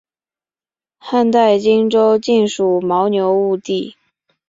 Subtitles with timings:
[0.97, 3.95] 汉代今州境属牦牛羌地。